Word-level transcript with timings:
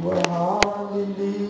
Are 0.00 1.47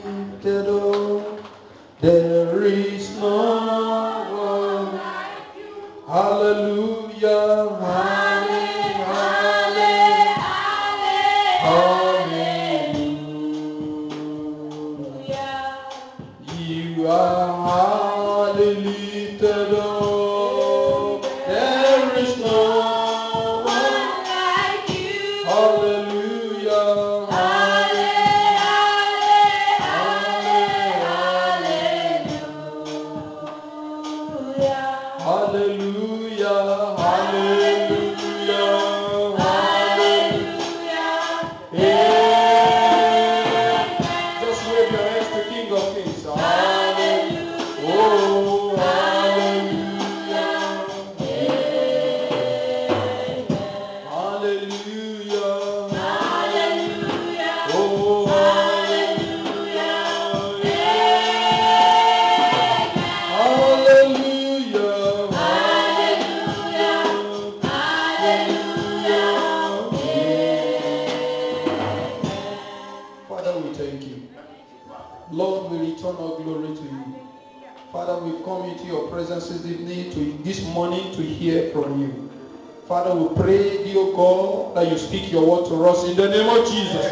that 84.89 84.92
you 84.92 84.98
speak 84.98 85.33
your 85.33 85.47
word 85.47 85.67
to 85.67 85.86
us 85.86 86.08
in 86.08 86.17
the 86.17 86.28
name 86.28 86.48
of 86.48 86.67
Jesus. 86.69 87.06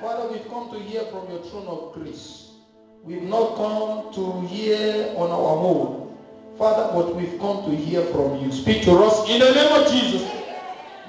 Father, 0.00 0.28
we've 0.30 0.48
come 0.48 0.70
to 0.70 0.78
hear 0.78 1.02
from 1.04 1.30
your 1.30 1.42
throne 1.44 1.66
of 1.66 1.94
grace. 1.94 2.52
We've 3.02 3.22
not 3.22 3.56
come 3.56 4.12
to 4.14 4.46
hear 4.46 5.14
on 5.16 5.30
our 5.30 5.56
own. 5.56 6.14
Father, 6.58 6.90
but 6.92 7.14
we've 7.16 7.38
come 7.38 7.64
to 7.64 7.70
hear 7.74 8.02
from 8.02 8.40
you. 8.40 8.52
Speak 8.52 8.82
to 8.84 8.92
us 8.92 9.30
in 9.30 9.40
the 9.40 9.52
name 9.52 9.80
of 9.80 9.90
Jesus. 9.90 10.22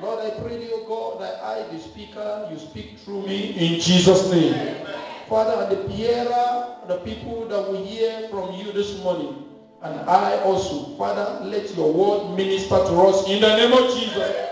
Lord, 0.02 0.20
I 0.20 0.30
pray, 0.42 0.64
you, 0.64 0.86
God, 0.88 1.20
that 1.20 1.40
I, 1.44 1.64
the 1.74 1.80
speaker, 1.80 2.48
you 2.52 2.58
speak 2.58 2.98
through 3.00 3.26
me 3.26 3.74
in 3.74 3.82
Jesus' 3.82 4.32
name. 4.32 4.86
Father, 5.28 5.54
and 5.54 5.72
the 5.72 5.94
hearer, 5.94 6.68
the 6.88 7.00
people 7.04 7.48
that 7.48 7.70
will 7.70 7.84
hear 7.84 8.30
from 8.30 8.54
you 8.54 8.72
this 8.72 8.98
morning, 9.04 9.46
and 9.82 10.00
I 10.10 10.38
also, 10.44 10.96
Father, 10.98 11.44
let 11.44 11.76
your 11.76 11.92
word 11.92 12.38
minister 12.38 12.78
to 12.78 13.02
us 13.02 13.28
in 13.28 13.42
the 13.42 13.56
name 13.56 13.74
of 13.74 13.94
Jesus. 13.94 14.49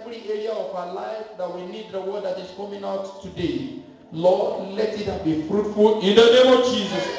Every 0.00 0.28
area 0.28 0.50
of 0.50 0.74
our 0.74 0.92
life 0.92 1.38
that 1.38 1.54
we 1.54 1.66
need 1.66 1.92
the 1.92 2.00
word 2.00 2.24
that 2.24 2.36
is 2.38 2.50
coming 2.56 2.82
out 2.84 3.22
today, 3.22 3.82
Lord, 4.10 4.72
let 4.72 4.98
it 4.98 5.24
be 5.24 5.42
fruitful 5.42 6.00
in 6.00 6.16
the 6.16 6.30
name 6.32 6.52
of 6.52 6.66
Jesus. 6.66 7.16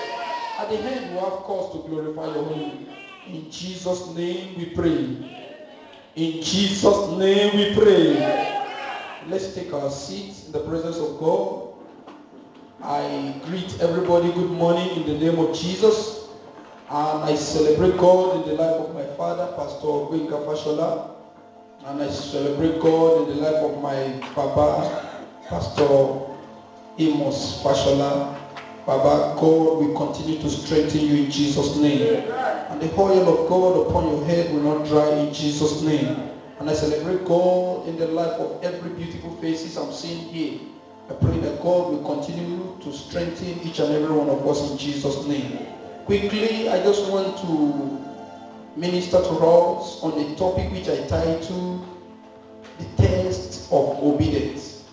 At 0.59 0.69
the 0.69 0.77
end, 0.79 1.11
we 1.11 1.19
have 1.19 1.43
cause 1.47 1.71
to 1.71 1.87
glorify 1.87 2.33
your 2.35 2.49
name. 2.49 2.89
In 3.27 3.49
Jesus' 3.49 4.13
name 4.13 4.55
we 4.57 4.65
pray. 4.65 4.91
In 6.15 6.41
Jesus' 6.41 7.17
name 7.17 7.55
we 7.55 7.75
pray. 7.75 8.51
Let's 9.27 9.53
take 9.55 9.71
our 9.71 9.89
seats 9.89 10.45
in 10.47 10.51
the 10.51 10.59
presence 10.59 10.97
of 10.97 11.17
God. 11.17 11.75
I 12.81 13.39
greet 13.45 13.79
everybody 13.79 14.33
good 14.33 14.51
morning 14.51 14.89
in 14.97 15.05
the 15.05 15.17
name 15.17 15.39
of 15.39 15.55
Jesus. 15.55 16.27
And 16.89 17.23
I 17.23 17.35
celebrate 17.35 17.97
God 17.97 18.41
in 18.41 18.49
the 18.49 18.61
life 18.61 18.81
of 18.81 18.93
my 18.93 19.05
father, 19.15 19.53
Pastor 19.55 19.87
Gwenka. 19.87 21.14
And 21.85 22.01
I 22.01 22.09
celebrate 22.09 22.79
God 22.79 23.17
in 23.17 23.27
the 23.27 23.35
life 23.35 23.61
of 23.61 23.77
my 23.81 24.15
Papa, 24.35 24.89
Pastor 25.49 26.15
Amos 26.97 27.55
Fashola. 27.63 28.25
Baba, 28.87 29.35
God 29.37 29.79
will 29.79 29.93
continue 29.95 30.35
to 30.35 30.49
strengthen 30.49 31.01
you 31.01 31.15
in 31.15 31.29
Jesus' 31.29 31.75
name. 31.75 32.01
And 32.69 32.81
the 32.81 32.91
oil 32.99 33.29
of 33.29 33.47
God 33.47 33.75
upon 33.77 34.07
your 34.07 34.21
head 34.21 34.49
will 34.49 34.61
not 34.61 34.83
dry 34.83 35.07
in 35.09 35.31
Jesus' 35.31 35.79
name. 35.79 36.09
And 36.59 36.69
I 36.69 36.73
celebrate 36.73 37.23
God 37.25 37.85
in 37.85 37.97
the 37.97 38.07
life 38.07 38.39
of 38.39 38.55
every 38.63 38.89
beautiful 38.89 39.31
faces 39.31 39.77
I'm 39.77 39.91
seeing 39.91 40.23
here. 40.25 40.53
I 41.09 41.13
pray 41.13 41.37
that 41.39 41.59
God 41.61 41.87
will 41.89 41.99
continue 41.99 42.71
to 42.81 42.91
strengthen 42.91 43.59
each 43.63 43.79
and 43.79 43.91
every 43.93 44.11
one 44.11 44.29
of 44.29 44.45
us 44.47 44.63
in 44.63 44.75
Jesus' 44.75 45.23
name. 45.23 45.53
Quickly, 46.05 46.67
I 46.69 46.79
just 46.79 47.03
want 47.03 47.37
to 47.37 47.91
minister 48.75 49.21
to 49.21 49.29
us 49.29 50.03
on 50.03 50.19
a 50.19 50.35
topic 50.35 50.71
which 50.71 50.89
I 50.89 50.97
titled 51.07 51.85
The 52.77 52.85
Test 52.97 53.71
of 53.71 54.03
Obedience. 54.03 54.83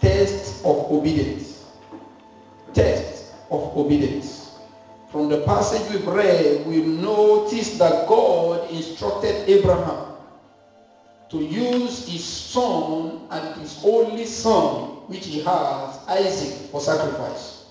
Test 0.00 0.64
of 0.64 0.90
Obedience. 0.90 1.64
Test 2.74 3.34
of 3.50 3.76
Obedience. 3.76 4.58
From 5.10 5.28
the 5.28 5.42
passage 5.42 5.88
we've 5.90 6.06
read, 6.06 6.66
we 6.66 6.82
notice 6.82 7.78
that 7.78 8.08
God 8.08 8.68
instructed 8.70 9.48
Abraham 9.48 10.16
to 11.28 11.38
use 11.38 12.08
his 12.08 12.24
son 12.24 13.26
and 13.30 13.60
his 13.60 13.80
only 13.84 14.24
son, 14.24 15.06
which 15.06 15.26
he 15.26 15.40
has, 15.40 15.98
Isaac, 16.08 16.70
for 16.70 16.80
sacrifice. 16.80 17.66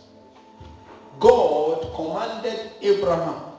God 1.19 1.93
commanded 1.95 2.71
Abraham 2.81 3.50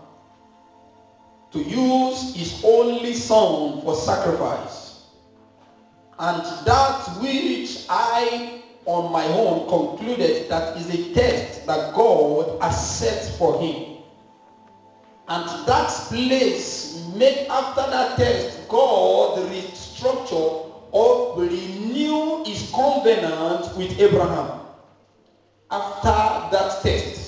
to 1.52 1.58
use 1.58 2.34
his 2.34 2.64
only 2.64 3.14
son 3.14 3.82
for 3.82 3.94
sacrifice. 3.94 5.02
And 6.18 6.42
that 6.66 7.20
which 7.20 7.86
I, 7.88 8.60
on 8.86 9.12
my 9.12 9.26
own, 9.28 9.68
concluded 9.68 10.48
that 10.48 10.76
is 10.78 10.90
a 10.90 11.14
test 11.14 11.66
that 11.66 11.94
God 11.94 12.60
has 12.62 12.98
set 12.98 13.38
for 13.38 13.60
him. 13.60 13.98
And 15.28 15.48
that 15.66 15.88
place, 16.08 17.08
made 17.14 17.46
after 17.48 17.82
that 17.90 18.16
test, 18.16 18.69
God 18.69 19.38
restructured 19.50 20.66
or 20.90 21.40
renew 21.40 22.44
his 22.44 22.70
covenant 22.70 23.76
with 23.76 23.98
Abraham 23.98 24.60
after 25.70 26.50
that 26.50 26.82
test. 26.82 27.22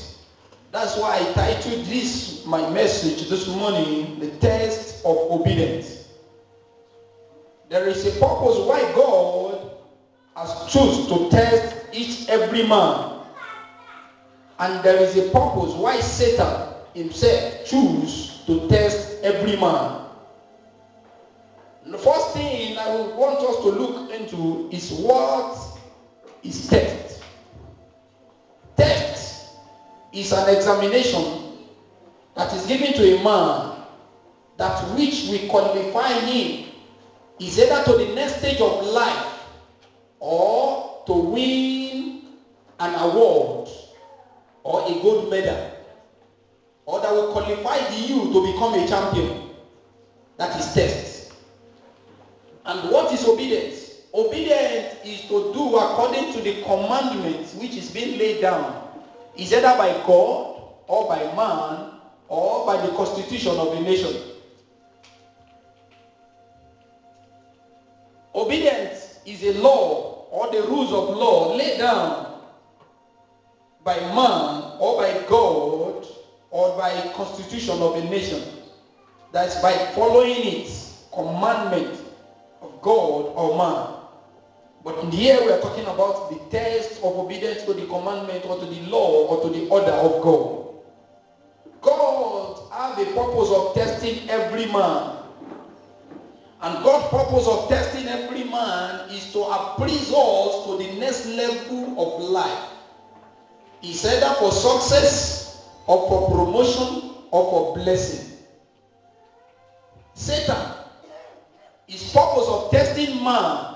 That's 0.74 0.96
why 0.96 1.18
I 1.20 1.32
titled 1.34 1.84
this, 1.84 2.44
my 2.44 2.68
message 2.72 3.28
this 3.28 3.46
morning, 3.46 4.18
The 4.18 4.26
Test 4.38 5.06
of 5.06 5.30
Obedience. 5.30 6.08
There 7.68 7.86
is 7.86 8.04
a 8.04 8.18
purpose 8.18 8.58
why 8.58 8.92
God 8.92 9.70
has 10.34 10.72
chosen 10.72 11.06
to 11.06 11.30
test 11.30 11.76
each 11.92 12.28
every 12.28 12.66
man. 12.66 13.20
And 14.58 14.82
there 14.82 14.96
is 14.96 15.16
a 15.16 15.30
purpose 15.30 15.74
why 15.74 16.00
Satan 16.00 16.74
himself 16.92 17.64
choose 17.64 18.41
to 18.48 18.66
test 18.66 19.22
every 19.22 19.56
man. 19.56 20.08
The 21.86 21.98
first 21.98 22.32
thing 22.32 22.76
I 22.78 22.91
want 23.16 23.44
us 23.44 23.60
to 23.60 23.68
look 23.68 24.10
into 24.12 24.68
is 24.72 24.91
what 24.91 25.56
is 26.42 26.66
test. 26.66 27.03
Test 27.03 27.03
is 30.15 30.33
an 30.33 30.49
examination 30.49 31.25
that 32.34 32.55
is 32.55 32.66
given 32.66 32.95
to 32.95 33.03
a 33.13 33.22
man 33.25 33.77
that 34.57 34.81
which 34.95 35.28
we 35.28 35.49
qualify 35.49 36.13
him 36.13 36.65
is 37.41 37.59
either 37.59 37.84
to 37.84 38.05
the 38.05 38.15
next 38.15 38.39
stage 38.39 38.61
of 38.61 38.81
life 38.83 39.47
or 40.21 41.03
to 41.07 41.13
win 41.13 42.22
an 42.78 42.95
award 42.95 43.69
or 44.63 44.83
a 44.83 44.95
gold 45.03 45.28
medal 45.31 45.59
or 46.87 47.01
that 47.01 47.13
will 47.13 47.28
qualify 47.28 47.77
you 47.91 48.31
to 48.33 48.41
become 48.43 48.75
a 48.75 48.87
champion. 48.87 49.41
That 50.37 50.57
is 50.57 50.72
test. 50.72 51.33
And 52.66 52.91
what 52.91 53.13
is 53.13 53.25
obedience? 53.25 53.99
Obedience 54.15 54.97
is 55.03 55.22
to 55.22 55.53
do 55.53 55.77
according 55.77 56.31
to 56.31 56.41
the 56.41 56.53
commandments 56.63 57.55
which 57.55 57.77
is 57.77 57.91
being 57.91 58.16
laid 58.19 58.41
down. 58.41 58.84
Is 59.36 59.53
either 59.53 59.75
by 59.77 60.01
God 60.07 60.63
or 60.86 61.09
by 61.09 61.25
man 61.34 61.98
or 62.28 62.66
by 62.66 62.77
the 62.86 62.92
constitution 62.95 63.57
of 63.57 63.71
the 63.75 63.81
nation. 63.81 64.22
Obedience 68.34 69.21
is 69.27 69.42
a 69.45 69.60
law 69.60 70.27
or 70.31 70.51
the 70.51 70.63
rules 70.63 70.92
of 70.92 71.16
law 71.16 71.54
laid 71.54 71.78
down 71.78 72.42
by 73.84 73.97
man 74.01 74.77
or 74.78 74.97
by 74.97 75.25
God 75.28 76.07
or 76.51 76.77
by 76.77 77.13
constitution 77.15 77.80
of 77.80 77.95
a 77.97 78.04
nation. 78.04 78.42
That's 79.33 79.60
by 79.60 79.72
following 79.95 80.45
it, 80.45 80.69
commandment 81.13 82.03
of 82.63 82.80
God 82.80 83.33
or 83.34 83.57
man. 83.57 84.03
But 84.84 85.03
here 85.15 85.42
we 85.42 85.51
are 85.51 85.60
talking 85.63 85.86
about 85.86 86.28
the 86.28 86.39
test 86.51 87.03
of 87.03 87.16
obedience 87.16 87.63
to 87.63 87.72
the 87.72 87.86
commandment 87.86 88.45
or 88.45 88.60
to 88.60 88.66
the 88.66 88.83
law 88.91 89.28
or 89.28 89.42
to 89.42 89.48
the 89.48 89.66
order 89.71 89.92
of 89.92 90.22
God. 90.22 90.75
God 91.81 92.60
has 92.71 92.98
the 92.98 93.13
purpose 93.15 93.51
of 93.51 93.72
testing 93.72 94.28
every 94.28 94.66
man. 94.66 95.16
And 96.60 96.84
God's 96.84 97.09
purpose 97.09 97.47
of 97.47 97.66
testing 97.69 98.09
every 98.09 98.45
man 98.45 99.09
is 99.10 99.33
to 99.33 99.41
appraise 99.41 100.13
us 100.13 100.65
to 100.66 100.77
the 100.77 100.98
next 100.98 101.27
level 101.28 101.95
of 101.98 102.21
life. 102.21 102.65
It's 103.80 104.04
either 104.04 104.34
for 104.34 104.53
success 104.53 105.65
or 105.87 106.07
for 106.09 106.28
promotion 106.30 107.10
or 107.30 107.51
for 107.51 107.75
blessing. 107.75 108.33
Satan, 110.13 110.75
his 111.87 112.13
purpose 112.13 112.48
of 112.48 112.71
testing 112.71 113.22
man 113.25 113.73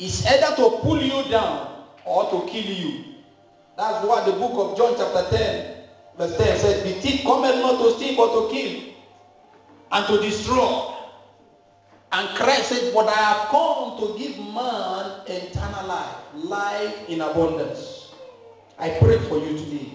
is 0.00 0.26
either 0.26 0.56
to 0.56 0.78
pull 0.80 1.00
you 1.00 1.30
down 1.30 1.84
or 2.04 2.24
to 2.30 2.48
kill 2.50 2.64
you. 2.64 3.04
That's 3.76 4.04
what 4.04 4.24
the 4.24 4.32
book 4.32 4.52
of 4.56 4.76
John 4.76 4.94
chapter 4.96 5.36
10 5.36 5.76
verse 6.16 6.36
10 6.36 6.58
said, 6.58 6.86
The 6.86 6.92
thief 7.00 7.24
cometh 7.24 7.56
not 7.56 7.78
to 7.78 7.90
steal 7.92 8.16
but 8.16 8.32
to 8.32 8.50
kill 8.50 8.82
and 9.92 10.06
to 10.06 10.20
destroy. 10.20 10.94
And 12.12 12.36
Christ 12.36 12.70
said, 12.70 12.94
But 12.94 13.08
I 13.08 13.14
have 13.14 13.48
come 13.48 13.98
to 13.98 14.18
give 14.18 14.38
man 14.38 15.20
eternal 15.26 15.86
life, 15.86 16.16
life 16.34 17.08
in 17.08 17.20
abundance. 17.20 18.12
I 18.78 18.90
pray 19.00 19.18
for 19.18 19.38
you 19.38 19.58
today 19.58 19.92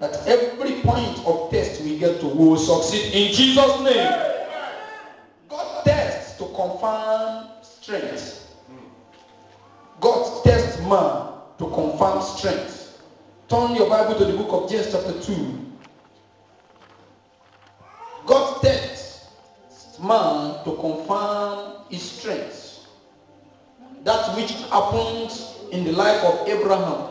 that 0.00 0.26
every 0.26 0.80
point 0.80 1.24
of 1.24 1.50
test 1.50 1.82
we 1.82 1.98
get 1.98 2.20
to 2.20 2.26
will 2.26 2.56
succeed 2.56 3.14
in 3.14 3.32
Jesus' 3.32 3.80
name. 3.84 4.12
God 5.48 5.84
tests 5.84 6.36
to 6.38 6.46
confirm 6.54 7.48
strength. 7.62 8.39
God 10.00 10.44
tests 10.44 10.80
man 10.80 11.34
to 11.58 11.68
confirm 11.68 12.22
strength. 12.22 13.02
Turn 13.48 13.74
your 13.74 13.88
Bible 13.88 14.14
to 14.14 14.24
the 14.24 14.32
book 14.32 14.48
of 14.50 14.70
James 14.70 14.90
chapter 14.90 15.20
2. 15.20 15.66
God 18.26 18.62
tests 18.62 19.28
man 20.00 20.64
to 20.64 20.74
confirm 20.76 21.82
his 21.90 22.02
strength. 22.02 22.86
That 24.04 24.34
which 24.36 24.52
happened 24.70 25.38
in 25.72 25.84
the 25.84 25.92
life 25.92 26.24
of 26.24 26.48
Abraham. 26.48 27.08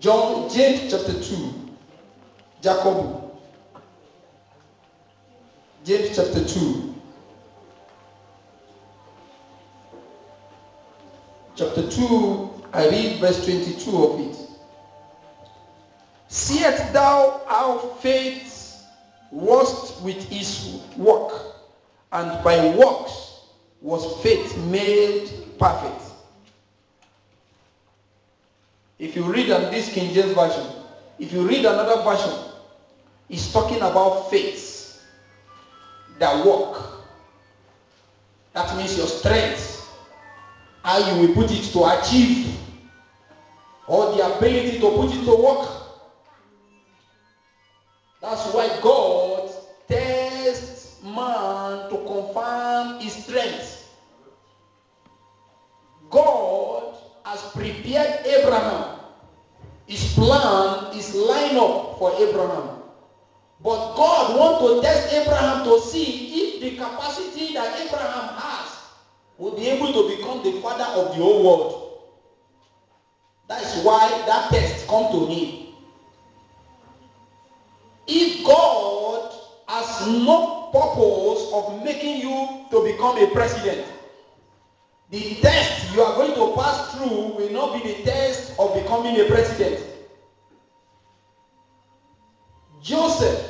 John, 0.00 0.50
James 0.50 0.90
chapter 0.90 1.20
2. 1.22 1.70
Jacob. 2.60 3.32
James 5.84 6.14
chapter 6.14 6.46
2. 6.46 6.87
Chapter 11.58 11.90
2, 11.90 12.50
I 12.72 12.88
read 12.88 13.18
verse 13.18 13.44
22 13.44 14.04
of 14.04 14.20
it. 14.20 14.36
Seest 16.28 16.92
thou 16.92 17.42
how 17.48 17.78
faith 17.98 18.84
was 19.32 20.00
with 20.02 20.22
his 20.28 20.78
work, 20.96 21.32
and 22.12 22.44
by 22.44 22.76
works 22.76 23.40
was 23.80 24.22
faith 24.22 24.56
made 24.66 25.58
perfect. 25.58 26.00
If 29.00 29.16
you 29.16 29.24
read 29.24 29.50
on 29.50 29.62
this 29.72 29.92
King 29.92 30.14
James 30.14 30.34
Version, 30.34 30.64
if 31.18 31.32
you 31.32 31.42
read 31.42 31.64
another 31.64 32.04
version, 32.04 32.38
it's 33.28 33.52
talking 33.52 33.78
about 33.78 34.30
faith 34.30 35.02
that 36.20 36.46
work. 36.46 37.02
That 38.52 38.76
means 38.76 38.96
your 38.96 39.08
strength, 39.08 39.67
how 40.88 40.96
you 40.96 41.20
will 41.20 41.34
put 41.34 41.50
it 41.52 41.64
to 41.64 41.84
achieve, 41.84 42.48
or 43.88 44.16
the 44.16 44.36
ability 44.36 44.80
to 44.80 44.90
put 44.92 45.12
it 45.12 45.22
to 45.22 45.36
work. 45.36 45.68
That's 48.22 48.54
why 48.54 48.80
God 48.82 49.50
tests 49.86 50.96
man 51.04 51.90
to 51.90 51.98
confirm 52.06 53.00
his 53.00 53.12
strength. 53.22 53.84
God 56.08 56.96
has 57.26 57.42
prepared 57.52 58.24
Abraham. 58.24 58.84
His 59.84 60.14
plan 60.14 60.96
is 60.96 61.14
lined 61.14 61.58
up 61.58 61.98
for 61.98 62.12
Abraham. 62.16 62.80
But 63.62 63.94
God 63.94 64.38
wants 64.38 64.64
to 64.64 64.80
test 64.80 65.12
Abraham 65.12 65.64
to 65.64 65.80
see 65.80 66.28
if 66.32 66.62
the 66.62 66.70
capacity 66.82 67.52
that 67.52 67.76
Abraham 67.76 68.36
has 68.40 68.47
will 69.38 69.56
be 69.56 69.68
able 69.68 69.92
to 69.92 70.16
become 70.16 70.42
the 70.42 70.52
father 70.60 70.84
of 70.84 71.16
the 71.16 71.22
whole 71.22 71.44
world. 71.44 71.94
That 73.48 73.62
is 73.62 73.84
why 73.84 74.22
that 74.26 74.50
test 74.50 74.86
come 74.88 75.10
to 75.12 75.26
him. 75.26 75.64
If 78.06 78.44
God 78.44 79.34
has 79.68 80.06
no 80.08 80.70
purpose 80.72 81.50
of 81.52 81.84
making 81.84 82.18
you 82.18 82.68
to 82.70 82.84
become 82.84 83.16
a 83.18 83.26
president, 83.32 83.86
the 85.10 85.36
test 85.36 85.94
you 85.94 86.02
are 86.02 86.14
going 86.14 86.34
to 86.34 86.54
pass 86.54 86.92
through 86.92 87.34
will 87.34 87.50
not 87.50 87.72
be 87.74 87.80
the 87.80 88.02
test 88.02 88.52
of 88.58 88.74
becoming 88.74 89.18
a 89.20 89.24
president. 89.24 89.82
Joseph, 92.82 93.47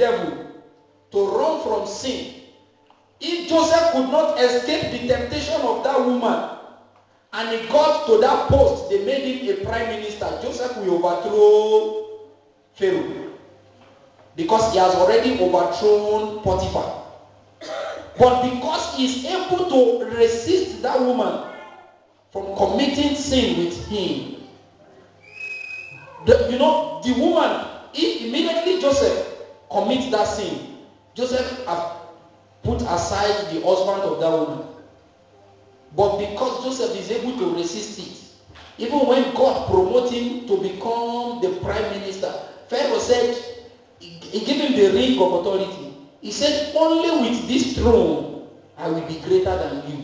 devil, 0.00 0.40
to 1.12 1.28
run 1.28 1.60
from 1.60 1.86
sin. 1.86 2.32
If 3.20 3.48
Joseph 3.48 3.92
could 3.92 4.08
not 4.10 4.38
escape 4.40 4.90
the 4.90 5.06
temptation 5.06 5.60
of 5.62 5.84
that 5.84 6.00
woman, 6.04 6.56
and 7.32 7.52
he 7.52 7.68
got 7.68 8.06
to 8.06 8.18
that 8.18 8.48
post, 8.48 8.90
they 8.90 9.04
made 9.04 9.24
him 9.24 9.48
a 9.50 9.64
prime 9.66 9.88
minister. 9.88 10.38
Joseph 10.42 10.76
will 10.78 10.96
overthrow 10.96 11.90
Pharaoh 12.74 13.06
because 14.36 14.72
he 14.72 14.78
has 14.78 14.96
already 14.96 15.38
overthrown 15.38 16.42
Potiphar. 16.42 16.90
But 18.18 18.42
because 18.42 18.94
he 18.94 19.04
is 19.04 19.24
able 19.26 19.68
to 19.68 20.06
resist 20.06 20.82
that 20.82 21.00
woman 21.00 21.40
from 22.32 22.54
committing 22.56 23.14
sin 23.14 23.56
with 23.56 23.74
him, 23.88 24.26
the, 26.26 26.46
you 26.48 26.58
know, 26.58 27.00
the 27.02 27.12
woman, 27.12 27.56
immediately 28.20 28.74
Joseph 28.76 29.29
commits 29.70 30.06
that 30.08 30.24
sin, 30.28 30.60
Joseph 31.14 31.62
has 31.66 31.84
put 32.62 32.82
aside 32.82 33.48
the 33.48 33.60
husband 33.60 34.04
of 34.04 34.20
that 34.20 34.32
woman. 34.32 34.64
But 35.96 36.18
because 36.18 36.62
Joseph 36.62 36.94
is 36.96 37.10
able 37.10 37.32
to 37.34 37.54
resist 37.54 37.98
it, 38.00 38.24
even 38.78 39.06
when 39.06 39.34
God 39.34 39.66
promoted 39.66 40.10
him 40.12 40.46
to 40.46 40.56
become 40.56 41.40
the 41.40 41.50
prime 41.50 41.90
minister, 41.90 42.34
Pharaoh 42.68 42.98
said, 42.98 43.38
he 44.00 44.40
gave 44.40 44.60
him 44.60 44.74
the 44.74 44.90
ring 44.90 45.18
of 45.18 45.32
authority. 45.32 45.90
He 46.22 46.32
said, 46.32 46.60
only 46.74 47.10
with 47.10 47.46
this 47.46 47.64
throne 47.64 48.26
I 48.76 48.88
will 48.88 49.02
be 49.02 49.16
greater 49.16 49.56
than 49.56 49.82
you. 49.82 50.02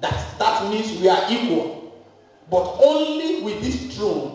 That, 0.00 0.24
that 0.38 0.60
means 0.62 0.92
we 0.92 1.08
are 1.08 1.22
equal. 1.26 1.68
But 2.50 2.68
only 2.78 3.32
with 3.38 3.60
this 3.60 3.76
throne. 3.76 4.32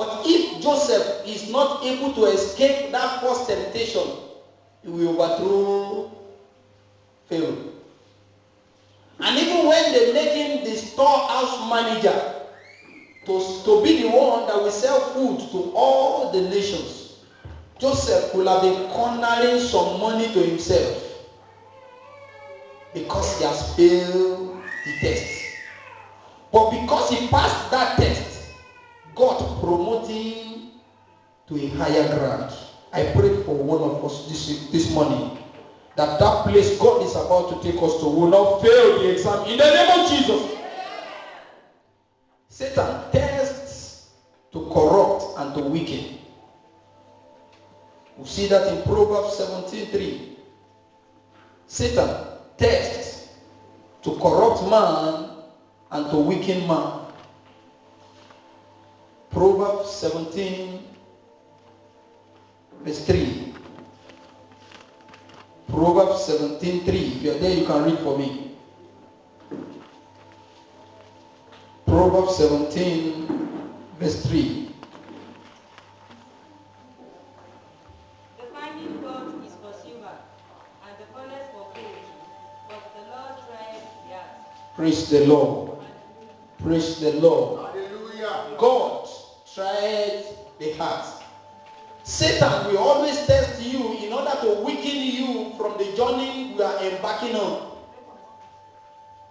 But 0.00 0.26
if 0.26 0.62
Joseph 0.62 1.26
is 1.26 1.50
not 1.52 1.84
able 1.84 2.14
to 2.14 2.24
escape 2.24 2.90
that 2.90 3.20
first 3.20 3.44
temptation, 3.44 4.10
he 4.82 4.88
will 4.88 5.20
overthrow 5.20 6.08
Pharaoh. 7.26 7.58
And 9.18 9.36
even 9.38 9.66
when 9.66 9.92
they 9.92 10.10
make 10.10 10.32
him 10.32 10.64
the 10.64 10.74
storehouse 10.74 11.60
manager, 11.68 12.18
to, 13.26 13.42
to 13.64 13.82
be 13.82 13.92
the 13.92 14.08
one 14.08 14.46
that 14.46 14.58
will 14.58 14.70
sell 14.70 15.00
food 15.00 15.40
to 15.52 15.70
all 15.74 16.24
the 16.24 16.40
nations, 16.40 17.12
Joseph 17.78 18.32
could 18.32 18.46
have 18.46 18.62
been 18.62 18.78
cornering 18.88 19.58
some 19.58 20.00
money 20.00 20.28
to 20.28 20.42
himself 20.42 21.20
because 22.94 23.36
he 23.36 23.44
has 23.44 23.74
failed 23.76 24.50
the 24.86 24.92
test. 25.02 25.26
But 26.50 26.70
because 26.70 27.10
he 27.10 27.18
passed 27.18 27.68
that 27.68 27.98
test, 27.98 28.19
Him 29.78 30.72
to 31.46 31.56
a 31.56 31.68
higher 31.76 32.18
ground. 32.18 32.52
I 32.92 33.04
pray 33.12 33.42
for 33.44 33.54
one 33.54 33.80
of 33.82 34.04
us 34.04 34.28
this, 34.28 34.70
this 34.72 34.92
morning 34.92 35.38
that 35.96 36.18
that 36.18 36.44
place 36.48 36.76
God 36.78 37.02
is 37.02 37.14
about 37.14 37.48
to 37.50 37.70
take 37.70 37.80
us 37.82 38.00
to 38.00 38.06
will 38.06 38.28
not 38.28 38.60
fail 38.60 38.98
the 38.98 39.12
exam 39.12 39.46
in 39.46 39.58
the 39.58 39.70
name 39.70 40.00
of 40.00 40.08
Jesus. 40.08 40.56
Satan 42.48 43.10
tests 43.12 44.08
to 44.52 44.68
corrupt 44.72 45.38
and 45.38 45.54
to 45.54 45.60
weaken. 45.60 46.18
We 48.16 48.26
see 48.26 48.46
that 48.48 48.68
in 48.68 48.82
Proverbs 48.82 49.38
17:3. 49.38 50.36
Satan 51.66 52.16
tests 52.56 53.28
to 54.02 54.16
corrupt 54.16 54.62
man 54.68 55.30
and 55.92 56.10
to 56.10 56.16
weaken 56.16 56.66
man. 56.66 57.09
Proverbs 59.30 59.90
17, 59.90 60.82
verse 62.84 63.06
3. 63.06 63.54
Proverbs 65.68 66.24
17, 66.24 66.84
3. 66.84 66.98
If 66.98 67.22
you 67.22 67.30
are 67.30 67.38
there, 67.38 67.54
you 67.54 67.66
can 67.66 67.84
read 67.84 67.98
for 68.00 68.18
me. 68.18 68.56
Proverbs 71.86 72.36
17, 72.36 73.48
verse 74.00 74.26
3. 74.26 74.70
Praise 80.80 80.98
the 80.98 81.04
color 81.14 81.42
for 81.52 81.64
creation. 81.72 82.18
But 82.68 82.82
the 85.10 85.26
Lord. 85.26 85.78
Praise 86.58 87.00
the 87.00 87.12
Lord. 87.20 87.69
The 90.60 90.72
heart. 90.72 91.24
Satan 92.02 92.66
will 92.66 92.78
always 92.78 93.26
test 93.26 93.62
you 93.62 93.94
in 93.94 94.12
order 94.12 94.36
to 94.42 94.62
weaken 94.62 95.00
you 95.00 95.54
from 95.56 95.78
the 95.78 95.96
journey 95.96 96.52
we 96.54 96.62
are 96.62 96.78
embarking 96.84 97.34
on. 97.34 97.78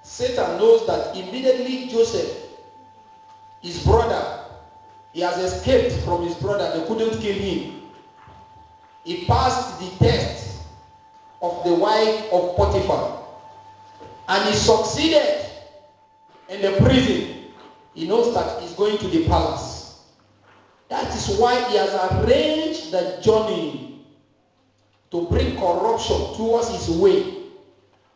Satan 0.01 0.57
knows 0.57 0.87
that 0.87 1.15
immediately 1.15 1.87
Joseph, 1.87 2.51
his 3.61 3.85
brother, 3.85 4.25
he 5.13 5.21
has 5.21 5.37
escaped 5.37 6.03
from 6.03 6.23
his 6.23 6.33
brother. 6.33 6.79
They 6.79 6.87
couldn't 6.87 7.21
kill 7.21 7.35
him. 7.35 7.83
He 9.03 9.27
passed 9.27 9.79
the 9.79 10.03
test 10.03 10.63
of 11.43 11.63
the 11.63 11.75
wife 11.75 12.33
of 12.33 12.55
Potiphar. 12.55 13.23
And 14.27 14.47
he 14.47 14.55
succeeded 14.55 15.45
in 16.49 16.61
the 16.63 16.71
prison. 16.83 17.51
He 17.93 18.07
knows 18.07 18.33
that 18.33 18.59
he's 18.59 18.73
going 18.73 18.97
to 18.97 19.07
the 19.07 19.27
palace. 19.27 19.68
That 20.89 21.15
is 21.15 21.37
why 21.37 21.69
he 21.69 21.77
has 21.77 21.93
arranged 21.93 22.91
the 22.91 23.21
journey 23.21 24.01
to 25.11 25.27
bring 25.27 25.55
corruption 25.55 26.33
towards 26.35 26.69
his 26.69 26.97
way. 26.97 27.35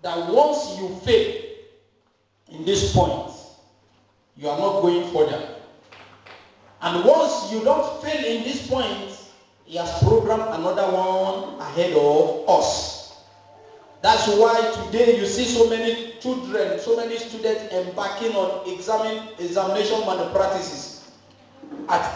That 0.01 0.34
once 0.34 0.77
you 0.80 0.89
fail 0.98 1.42
in 2.51 2.65
this 2.65 2.94
point, 2.94 3.32
you 4.36 4.50
are 4.50 4.58
not 4.58 4.82
going 4.82 5.13
further. 5.13 5.50
And 6.82 7.06
once 7.06 7.51
you 7.51 7.63
don't 7.63 8.01
fail 8.01 8.25
in 8.25 8.44
this 8.44 8.68
point, 8.68 9.18
he 9.65 9.77
has 9.77 10.00
programmed 10.00 10.53
another 10.53 10.92
one 10.92 11.60
ahead 11.62 11.94
of 11.96 12.50
us. 12.50 13.13
That's 14.01 14.27
why 14.27 14.60
today 14.86 15.18
you 15.18 15.25
see 15.25 15.46
so 15.46 15.70
many 15.70 16.15
children, 16.20 16.80
so 16.80 16.98
many 16.98 17.18
students 17.18 17.72
embarking 17.72 18.36
on 18.36 18.68
examine, 18.68 19.30
examination 19.39 20.00
malpractices 20.01 20.92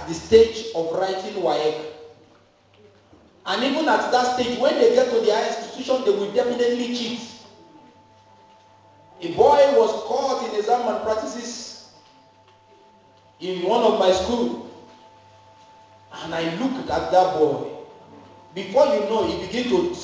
the 0.07 0.13
stage 0.13 0.67
of 0.75 0.91
writing 0.93 1.41
WAEC. 1.41 1.85
And 3.45 3.63
even 3.63 3.87
at 3.87 4.11
that 4.11 4.39
stage, 4.39 4.59
when 4.59 4.75
they 4.75 4.93
get 4.93 5.09
to 5.09 5.21
their 5.21 5.47
institution, 5.47 6.03
they 6.03 6.11
will 6.11 6.31
definitely 6.33 6.95
cheat. 6.95 7.21
A 9.21 9.33
boy 9.33 9.57
was 9.79 9.89
caught 10.03 10.47
in 10.47 10.59
exam 10.59 10.85
malpractices 10.85 11.91
in 13.39 13.63
one 13.67 13.83
of 13.83 13.99
my 13.99 14.11
school. 14.11 14.69
And 16.23 16.35
I 16.35 16.55
looked 16.55 16.89
at 16.89 17.11
that 17.11 17.33
boy. 17.37 17.71
Before 18.53 18.85
you 18.87 19.01
know, 19.01 19.27
he 19.27 19.45
began 19.45 19.69
to 19.69 19.95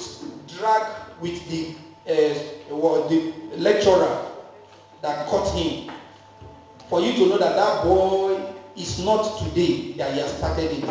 drag 0.47 0.83
with 1.19 1.47
the, 1.49 1.75
uh, 2.07 3.07
the 3.09 3.33
lecturer 3.57 4.25
that 5.01 5.27
caught 5.27 5.53
him. 5.53 5.91
For 6.89 7.01
you 7.01 7.13
to 7.13 7.29
know 7.29 7.37
that 7.37 7.55
that 7.55 7.83
boy 7.83 8.32
is 8.77 9.03
not 9.05 9.39
today 9.39 9.95
that 9.97 10.13
he 10.13 10.21
has 10.21 10.37
started 10.37 10.71
it. 10.71 10.89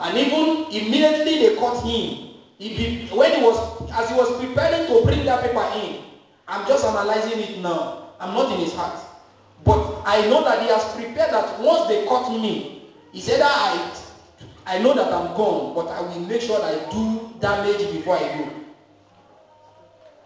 And 0.00 0.18
even 0.18 0.70
immediately 0.70 1.48
they 1.48 1.56
caught 1.56 1.84
him. 1.84 2.34
He 2.58 3.08
when 3.14 3.32
he 3.34 3.44
was, 3.44 3.90
as 3.92 4.10
he 4.10 4.16
was 4.16 4.38
preparing 4.40 4.86
to 4.88 5.04
bring 5.04 5.24
that 5.26 5.42
paper 5.42 5.66
in, 5.78 6.06
I'm 6.48 6.66
just 6.66 6.84
analyzing 6.84 7.40
it 7.40 7.62
now. 7.62 8.16
I'm 8.20 8.34
not 8.34 8.52
in 8.52 8.60
his 8.60 8.74
heart. 8.74 8.98
But 9.64 10.02
I 10.06 10.28
know 10.28 10.44
that 10.44 10.62
he 10.62 10.68
has 10.68 10.94
prepared 10.94 11.32
that 11.32 11.60
once 11.60 11.88
they 11.88 12.06
caught 12.06 12.30
me, 12.30 12.88
he 13.12 13.20
said, 13.20 13.40
I, 13.42 13.94
I 14.66 14.78
know 14.78 14.94
that 14.94 15.12
I'm 15.12 15.34
gone, 15.34 15.74
but 15.74 15.90
I 15.90 16.00
will 16.00 16.20
make 16.20 16.42
sure 16.42 16.60
that 16.60 16.74
I 16.74 16.90
do 16.90 17.38
damage 17.40 17.90
before 17.90 18.16
I 18.16 18.36
go. 18.36 18.52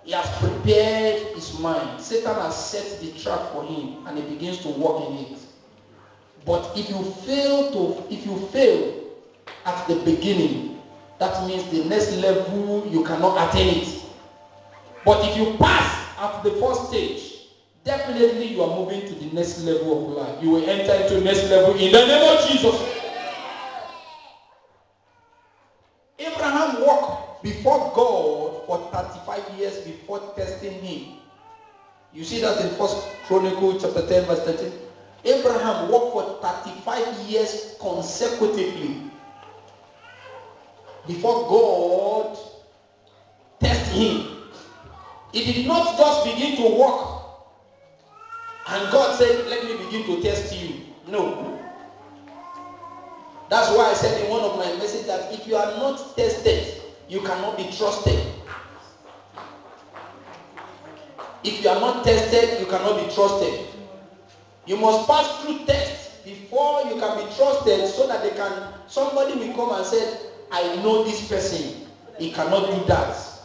He 0.04 0.12
has 0.12 0.28
prepared 0.38 1.34
his 1.34 1.58
mind. 1.58 2.00
Satan 2.00 2.34
has 2.36 2.56
set 2.56 3.00
the 3.00 3.12
trap 3.18 3.52
for 3.52 3.62
him 3.64 4.06
and 4.06 4.18
he 4.18 4.24
begins 4.34 4.58
to 4.60 4.68
walk 4.68 5.06
in 5.08 5.18
it. 5.18 5.39
But 6.46 6.72
if 6.76 6.90
you 6.90 7.02
fail 7.02 7.72
to, 7.72 8.04
if 8.14 8.26
you 8.26 8.36
fail 8.48 9.10
at 9.66 9.86
the 9.88 9.96
beginning, 10.04 10.78
that 11.18 11.46
means 11.46 11.64
the 11.70 11.84
next 11.88 12.16
level 12.18 12.86
you 12.88 13.04
cannot 13.04 13.48
attain 13.48 13.82
it. 13.82 14.06
But 15.04 15.24
if 15.24 15.36
you 15.36 15.58
pass 15.58 16.18
at 16.18 16.44
the 16.44 16.52
first 16.52 16.88
stage, 16.88 17.48
definitely 17.84 18.46
you 18.46 18.62
are 18.62 18.76
moving 18.76 19.06
to 19.06 19.14
the 19.14 19.30
next 19.34 19.64
level 19.64 20.04
of 20.04 20.16
life. 20.16 20.42
You 20.42 20.50
will 20.50 20.68
enter 20.68 20.94
into 20.94 21.14
the 21.14 21.24
next 21.24 21.48
level 21.50 21.74
in 21.74 21.92
the 21.92 22.06
name 22.06 22.36
of 22.36 22.46
Jesus. 22.46 22.82
Abraham 26.18 26.80
walked 26.80 27.42
before 27.42 27.92
God 27.94 28.66
for 28.66 28.78
35 28.92 29.50
years 29.58 29.78
before 29.78 30.20
testing 30.36 30.78
him. 30.80 31.14
You 32.12 32.24
see 32.24 32.40
that 32.40 32.60
in 32.60 32.70
First 32.70 32.98
Chronicle 33.24 33.74
chapter 33.74 34.02
10 34.02 34.24
verse 34.24 34.40
13. 34.40 34.72
Abraham 35.24 35.90
worked 35.92 36.12
for 36.12 36.24
35 36.42 37.30
years 37.30 37.76
consecutively 37.80 39.00
before 41.06 41.46
God 41.48 42.38
tested 43.60 43.94
him. 43.94 44.26
He 45.32 45.52
did 45.52 45.66
not 45.66 45.96
just 45.96 46.24
begin 46.24 46.56
to 46.56 46.76
work 46.76 47.20
and 48.68 48.92
God 48.92 49.16
said, 49.16 49.48
let 49.48 49.64
me 49.64 49.84
begin 49.84 50.06
to 50.06 50.22
test 50.22 50.56
you. 50.60 50.86
No. 51.08 51.58
That's 53.48 53.68
why 53.70 53.90
I 53.90 53.94
said 53.94 54.22
in 54.22 54.30
one 54.30 54.42
of 54.42 54.56
my 54.58 54.66
messages 54.78 55.06
that 55.06 55.32
if 55.32 55.46
you 55.46 55.56
are 55.56 55.76
not 55.76 56.16
tested, 56.16 56.80
you 57.08 57.20
cannot 57.20 57.56
be 57.56 57.64
trusted. 57.64 58.24
If 61.42 61.62
you 61.62 61.68
are 61.68 61.80
not 61.80 62.04
tested, 62.04 62.60
you 62.60 62.66
cannot 62.66 62.96
be 62.96 63.12
trusted. 63.12 63.69
You 64.66 64.76
must 64.76 65.08
pass 65.08 65.28
through 65.38 65.66
tests 65.66 66.10
before 66.24 66.82
you 66.82 66.96
can 66.96 67.16
be 67.16 67.34
trusted 67.34 67.86
so 67.86 68.06
that 68.06 68.22
they 68.22 68.30
can 68.30 68.68
somebody 68.86 69.34
will 69.34 69.54
come 69.54 69.72
and 69.76 69.86
say, 69.86 70.18
I 70.50 70.82
know 70.82 71.04
this 71.04 71.28
person. 71.28 71.74
He 72.18 72.30
cannot 72.30 72.70
do 72.70 72.84
that. 72.86 73.36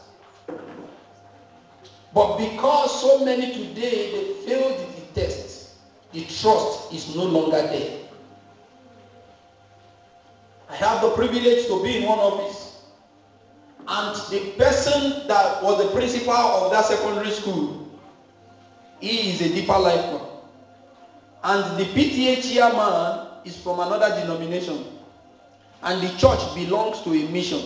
But 2.14 2.38
because 2.38 3.00
so 3.02 3.24
many 3.24 3.52
today 3.52 4.12
they 4.12 4.24
failed 4.24 4.78
the 4.78 5.02
test, 5.14 5.70
the 6.12 6.22
trust 6.22 6.94
is 6.94 7.16
no 7.16 7.26
longer 7.26 7.62
there. 7.72 7.92
I 10.70 10.76
have 10.76 11.02
the 11.02 11.10
privilege 11.10 11.66
to 11.68 11.82
be 11.82 11.98
in 11.98 12.04
one 12.04 12.20
office. 12.20 12.72
And 13.88 14.14
the 14.30 14.42
person 14.58 15.28
that 15.28 15.62
was 15.62 15.78
the 15.78 15.86
principal 15.86 16.34
of 16.34 16.72
that 16.72 16.86
secondary 16.86 17.32
school 17.32 17.70
he 19.02 19.30
is 19.32 19.42
a 19.42 19.50
deeper 19.50 19.78
life 19.78 20.10
man. 20.10 20.25
And 21.48 21.78
the 21.78 21.86
PTA 21.86 22.42
chairman 22.42 23.28
is 23.46 23.56
from 23.62 23.80
another 23.80 24.20
denomination. 24.20 24.84
And 25.84 26.02
the 26.02 26.10
church 26.18 26.42
belongs 26.56 27.02
to 27.04 27.12
a 27.12 27.30
mission. 27.30 27.62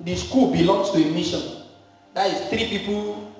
The 0.00 0.16
school 0.16 0.50
belongs 0.50 0.90
to 0.90 0.98
a 0.98 1.10
mission. 1.12 1.62
That 2.14 2.32
is 2.32 2.48
three 2.48 2.76
people 2.76 3.32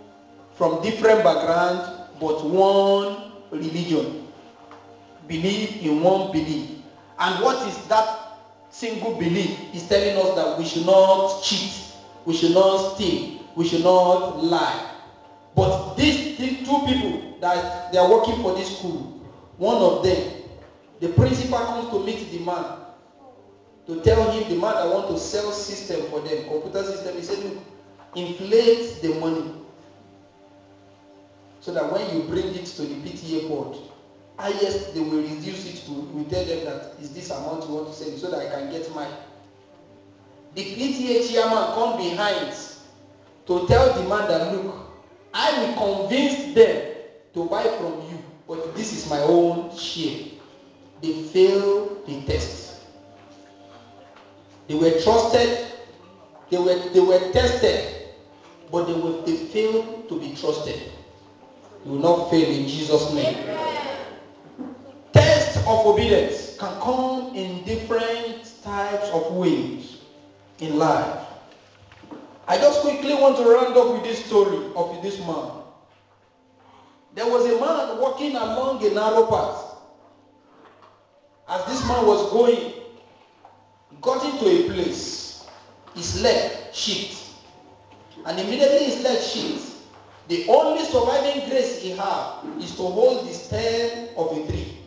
from 0.55 0.81
different 0.81 1.25
backgrounds, 1.25 1.89
but 2.21 2.45
one 2.45 3.33
religion. 3.51 4.29
Believe 5.27 5.83
in 5.83 6.03
one 6.03 6.31
belief. 6.31 6.71
And 7.19 7.43
what 7.43 7.67
is 7.67 7.77
that 7.89 8.39
single 8.71 9.19
belief? 9.19 9.59
Is 9.75 9.89
telling 9.89 10.17
us 10.17 10.37
that 10.37 10.57
we 10.57 10.67
should 10.67 10.87
not 10.87 11.43
cheat, 11.43 11.73
we 12.27 12.35
should 12.35 12.55
not 12.55 12.95
steal, 12.95 13.41
we 13.57 13.67
should 13.67 13.83
not 13.83 14.41
lie, 14.45 14.93
but 15.57 15.95
these, 15.97 16.39
these 16.39 16.59
two 16.59 16.79
people 16.87 17.37
that 17.41 17.91
they 17.93 17.99
are 17.99 18.09
working 18.09 18.41
for 18.41 18.55
this 18.55 18.79
school, 18.79 19.14
one 19.59 19.77
of 19.77 20.03
them, 20.03 20.33
the 21.01 21.09
principal 21.11 21.59
comes 21.59 21.91
to 21.91 22.05
meet 22.05 22.31
the 22.31 22.39
man 22.41 22.65
to 23.87 24.01
tell 24.01 24.31
him 24.31 24.49
the 24.49 24.57
man 24.57 24.75
I 24.77 24.87
want 24.87 25.09
to 25.09 25.19
sell 25.19 25.53
system 25.53 26.07
for 26.11 26.21
them, 26.21 26.49
computer 26.49 26.83
system. 26.85 27.17
He 27.17 27.23
said, 27.23 27.45
look, 27.45 27.63
inflate 28.15 29.03
the 29.03 29.15
money 29.21 29.53
so 31.61 31.73
that 31.73 31.91
when 31.91 32.15
you 32.15 32.25
bring 32.25 32.55
it 32.55 32.67
to 32.67 32.83
the 32.83 32.95
PTA 32.95 33.49
board, 33.49 33.77
highest 34.39 34.95
they 34.95 35.01
will 35.01 35.23
reduce 35.23 35.67
it 35.67 35.87
to, 35.87 35.93
we 35.93 36.25
tell 36.25 36.45
them 36.45 36.65
that 36.65 36.95
is 37.01 37.13
this 37.13 37.31
amount 37.31 37.67
you 37.69 37.75
want 37.75 37.89
to 37.89 37.93
send 37.95 38.19
so 38.19 38.31
that 38.31 38.41
I 38.41 38.59
can 38.59 38.71
get 38.71 38.93
mine. 38.95 39.13
The 40.55 40.63
PTA 40.63 41.31
chairman 41.31 41.75
come 41.75 41.97
behind 41.97 42.55
to 43.47 43.67
tell 43.67 43.93
the 43.95 44.09
man 44.09 44.29
that 44.29 44.53
look, 44.53 44.75
I 45.33 45.59
will 45.61 46.03
convince 46.03 46.55
them 46.55 46.93
to 47.35 47.47
buy 47.47 47.65
from 47.65 48.01
you, 48.09 48.24
but 48.49 48.75
this 48.77 48.93
is 48.93 49.11
my 49.11 49.21
own 49.21 49.71
share. 49.71 50.19
They 51.03 51.13
failed 51.13 52.07
the 52.07 52.17
test. 52.27 52.77
They 54.69 54.75
were 54.75 54.91
trusted, 54.91 55.51
they 56.51 56.59
were, 56.59 56.77
they 56.93 57.01
were 57.01 57.19
tested, 57.33 57.87
but 58.71 58.87
they, 58.87 58.95
were, 58.95 59.13
they 59.25 59.35
failed 59.35 60.09
to 60.09 60.19
be 60.19 60.29
trusted. 60.29 60.81
You 61.85 61.93
will 61.93 61.99
not 62.01 62.31
fail 62.31 62.51
in 62.51 62.67
Jesus' 62.67 63.11
name. 63.11 63.39
Test 65.13 65.59
of 65.67 65.85
obedience 65.87 66.57
can 66.59 66.75
come 66.81 67.27
in 67.35 67.63
different 67.65 68.55
types 68.63 69.11
of 69.11 69.31
ways 69.31 69.97
in 70.61 70.79
life. 70.79 71.29
I 72.49 72.59
just 72.59 72.81
quickly 72.81 73.15
want 73.15 73.37
to 73.39 73.45
round 73.45 73.77
up 73.77 73.91
with 73.93 74.03
this 74.05 74.19
story 74.19 74.61
of 74.77 75.03
this 75.03 75.19
man. 75.21 75.47
There 77.15 77.27
was 77.27 77.47
a 77.47 77.61
man 77.61 77.99
walking 77.99 78.35
along 78.35 78.85
a 78.85 78.91
narrow 78.91 79.27
path. 79.27 79.77
As 81.49 81.65
this 81.67 81.87
man 81.87 82.07
was 82.07 82.31
going, 82.31 82.73
got 84.01 84.25
into 84.25 84.47
a 84.49 84.71
place. 84.73 85.47
His 85.95 86.21
leg 86.23 86.73
shipped. 86.73 87.17
And 88.27 88.41
immediately 88.41 88.85
his 88.85 89.03
leg 89.05 89.21
shipped. 89.21 89.71
The 90.29 90.47
only 90.49 90.85
surviving 90.85 91.49
grace 91.49 91.83
he 91.83 91.91
had 91.91 92.41
is 92.59 92.75
to 92.77 92.83
hold 92.83 93.29
the 93.29 93.33
stem 93.33 94.09
of 94.17 94.33
a 94.37 94.47
tree. 94.47 94.79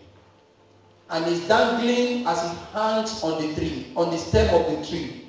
And 1.09 1.25
he's 1.25 1.47
dangling 1.47 2.25
as 2.27 2.41
he 2.41 2.57
hangs 2.73 3.23
on 3.23 3.41
the 3.41 3.53
tree, 3.53 3.93
on 3.95 4.09
the 4.09 4.17
stem 4.17 4.53
of 4.53 4.69
the 4.69 4.85
tree 4.85 5.27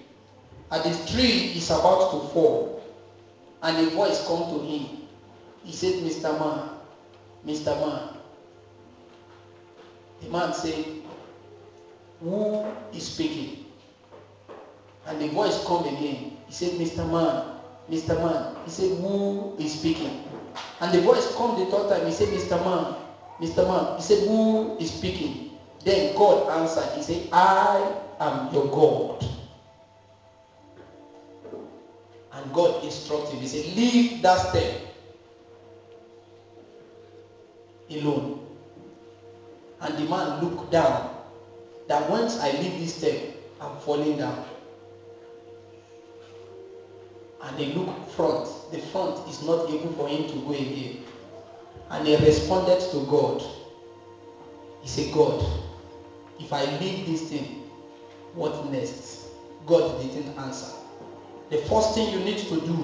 and 0.71 0.85
the 0.85 1.11
tree 1.11 1.53
is 1.57 1.71
about 1.71 2.11
to 2.11 2.29
fall. 2.29 2.83
And 3.63 3.87
a 3.87 3.91
voice 3.91 4.27
come 4.27 4.51
to 4.51 4.59
him. 4.65 5.09
He 5.65 5.73
said, 5.73 5.95
Mr. 5.95 6.39
Man, 6.39 6.78
Mr. 7.47 7.79
Man. 7.79 8.05
The 10.21 10.29
man 10.29 10.53
said, 10.53 10.85
Who 12.21 12.73
is 12.93 13.05
speaking? 13.05 13.51
And 15.07 15.21
the 15.21 15.29
voice 15.29 15.59
come 15.59 15.85
again. 15.87 16.23
He 16.47 16.53
said, 16.53 16.73
Mr. 16.73 17.09
Man, 17.09 17.41
Mr. 17.91 18.19
Man. 18.19 18.45
He 18.65 18.71
said, 18.71 18.91
Who 18.91 19.49
is 19.59 19.73
speaking? 19.73 20.13
And 20.81 20.93
the 20.93 21.01
voice 21.01 21.27
come 21.27 21.55
the 21.55 21.65
third 21.65 21.89
time. 21.89 22.05
He 22.05 22.13
said, 22.13 22.29
Mr. 22.29 22.63
Man, 22.63 22.89
Mr. 23.41 23.67
Man. 23.67 23.89
He 23.97 24.03
said, 24.03 24.19
Who 24.21 24.71
is 24.79 24.89
speaking? 24.91 25.35
Then 25.85 26.11
God 26.15 26.41
answered. 26.49 26.91
He 26.93 27.03
said, 27.03 27.21
I 27.33 27.93
am 28.21 28.47
your 28.51 28.65
God. 28.65 29.31
And 32.33 32.53
God 32.53 32.73
instructed. 32.81 33.41
He 33.41 33.47
said, 33.47 33.65
Leave 33.65 34.11
that 34.23 34.37
step 34.41 34.73
alone. 37.91 38.41
And 39.81 39.99
the 39.99 40.09
man 40.11 40.45
looked 40.45 40.71
down. 40.73 41.25
That 41.89 42.11
once 42.11 42.39
I 42.41 42.53
leave 42.53 42.79
this 42.81 42.99
step, 42.99 43.19
I'm 43.61 43.77
falling 43.79 44.19
down. 44.19 44.45
And 47.43 47.57
they 47.59 47.67
look 47.75 48.11
front. 48.11 48.73
The 48.73 48.79
front 48.79 49.29
is 49.29 49.43
not 49.43 49.71
able 49.71 49.93
for 49.93 50.09
him 50.09 50.29
to 50.31 50.37
go 50.45 50.53
again. 50.53 50.95
And 51.91 52.07
he 52.07 52.17
responded 52.17 52.81
to 52.81 53.07
God. 53.09 53.43
He 54.83 54.89
said, 54.89 55.13
God, 55.13 55.43
if 56.41 56.53
I 56.53 56.65
leave 56.81 57.07
this 57.07 57.23
thing, 57.23 57.47
what 58.35 58.65
next? 58.71 59.21
God 59.67 60.01
didn't 60.01 60.29
answer 60.39 60.69
the 61.51 61.59
first 61.59 61.95
thing 61.95 62.13
you 62.13 62.21
need 62.21 62.39
to 62.39 62.59
do 62.59 62.75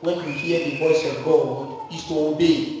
when 0.00 0.16
you 0.16 0.30
hear 0.30 0.60
the 0.60 0.78
voice 0.78 1.04
of 1.04 1.24
God 1.24 1.92
is 1.92 2.04
to 2.04 2.14
obey. 2.18 2.77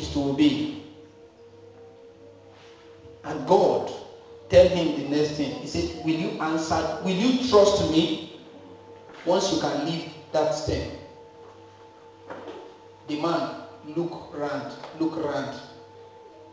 Is 0.00 0.08
to 0.14 0.30
obey. 0.30 0.80
And 3.24 3.46
God 3.46 3.92
tell 4.48 4.66
him 4.66 4.96
the 4.96 5.04
next 5.10 5.32
thing. 5.32 5.60
He 5.60 5.66
said, 5.68 6.04
Will 6.04 6.16
you 6.16 6.30
answer? 6.40 7.00
Will 7.04 7.16
you 7.16 7.32
trust 7.48 7.90
me 7.90 8.30
once 9.26 9.52
you 9.52 9.60
can 9.60 9.84
leave 9.84 10.06
that 10.32 10.54
step? 10.54 10.84
The 13.08 13.16
man 13.16 13.48
look 13.84 14.34
around, 14.34 14.74
look 14.98 15.18
around, 15.18 15.60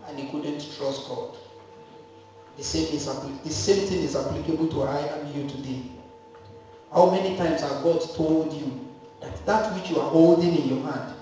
and 0.08 0.20
he 0.20 0.26
couldn't 0.26 0.70
trust 0.78 1.08
God. 1.08 1.28
The 2.58 2.64
same, 2.64 2.88
is, 2.92 3.06
the 3.06 3.52
same 3.52 3.86
thing 3.86 4.04
is 4.04 4.16
applicable 4.16 4.68
to 4.68 4.84
I 4.84 5.00
and 5.02 5.28
you 5.28 5.44
today. 5.44 5.80
How 6.92 7.06
many 7.06 7.32
times 7.32 7.62
have 7.62 7.82
God 7.82 8.02
told 8.16 8.54
you 8.54 8.74
that 9.22 9.46
that 9.46 9.70
which 9.72 9.90
you 9.90 10.00
are 10.00 10.08
holding 10.10 10.56
in 10.56 10.66
your 10.66 10.80
hand, 10.80 11.14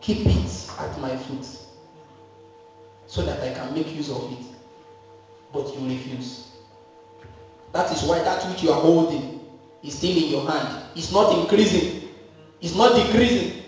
keep 0.00 0.26
it 0.26 0.69
at 0.80 1.00
my 1.00 1.16
feet 1.16 1.46
so 3.06 3.22
that 3.22 3.42
I 3.42 3.50
can 3.50 3.74
make 3.74 3.94
use 3.94 4.10
of 4.10 4.30
it. 4.32 4.46
But 5.52 5.76
you 5.76 5.84
refuse. 5.88 6.50
That 7.72 7.92
is 7.92 8.04
why 8.04 8.20
that 8.20 8.46
which 8.48 8.62
you 8.62 8.70
are 8.70 8.80
holding 8.80 9.40
is 9.82 9.98
still 9.98 10.16
in 10.16 10.30
your 10.30 10.48
hand. 10.50 10.78
It's 10.96 11.12
not 11.12 11.32
increasing. 11.32 12.10
It's 12.60 12.74
not 12.76 12.96
decreasing. 12.96 13.60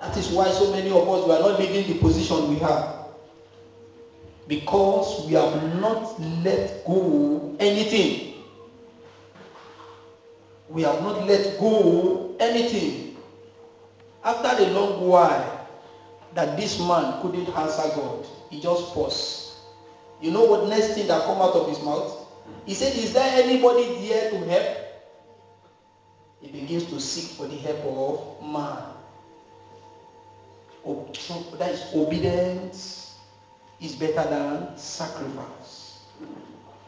That 0.00 0.16
is 0.16 0.30
why 0.30 0.50
so 0.50 0.70
many 0.72 0.90
of 0.90 1.08
us 1.08 1.24
we 1.26 1.32
are 1.32 1.40
not 1.40 1.58
leaving 1.60 1.86
the 1.86 1.94
position 2.00 2.48
we 2.48 2.56
have 2.58 2.94
because 4.48 5.26
we 5.26 5.34
have 5.34 5.54
not 5.80 6.20
let 6.20 6.84
go 6.84 7.56
anything. 7.60 8.36
We 10.68 10.82
have 10.82 11.02
not 11.02 11.26
let 11.26 11.58
go 11.58 12.36
anything. 12.40 13.16
After 14.24 14.48
a 14.62 14.66
long 14.66 14.98
while, 14.98 15.63
that 16.34 16.56
this 16.56 16.78
man 16.80 17.20
couldn't 17.22 17.48
answer 17.48 17.88
God, 17.94 18.26
he 18.50 18.60
just 18.60 18.92
paused. 18.92 19.54
You 20.20 20.30
know 20.30 20.44
what 20.44 20.68
next 20.68 20.94
thing 20.94 21.06
that 21.08 21.22
come 21.22 21.40
out 21.40 21.54
of 21.54 21.68
his 21.68 21.82
mouth? 21.82 22.26
He 22.66 22.74
said, 22.74 22.94
Is 22.96 23.12
there 23.12 23.42
anybody 23.44 23.84
here 23.84 24.30
to 24.30 24.38
help? 24.38 24.78
He 26.40 26.50
begins 26.50 26.84
to 26.86 27.00
seek 27.00 27.36
for 27.36 27.46
the 27.46 27.56
help 27.56 27.84
of 27.84 28.42
man. 28.42 28.82
That 31.58 31.70
is 31.70 31.94
obedience 31.94 33.14
is 33.80 33.94
better 33.94 34.28
than 34.28 34.76
sacrifice. 34.76 36.00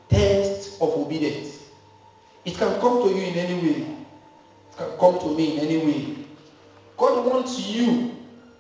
Test 0.08 0.80
of 0.80 0.90
obedience. 0.90 1.62
It 2.44 2.56
can 2.56 2.78
come 2.80 3.02
to 3.02 3.08
you 3.08 3.22
in 3.22 3.34
any 3.34 3.54
way. 3.54 3.82
It 4.70 4.76
can 4.76 4.98
come 4.98 5.18
to 5.18 5.34
me 5.34 5.58
in 5.58 5.66
any 5.66 5.78
way. 5.78 6.16
God 6.96 7.26
wants 7.26 7.66
you 7.68 8.15